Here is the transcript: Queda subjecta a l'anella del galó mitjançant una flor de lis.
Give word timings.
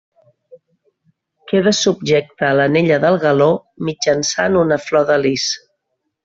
Queda 1.51 1.73
subjecta 1.79 2.47
a 2.49 2.57
l'anella 2.61 2.97
del 3.05 3.19
galó 3.27 3.51
mitjançant 3.91 4.59
una 4.63 4.81
flor 4.87 5.07
de 5.13 5.21
lis. 5.27 5.47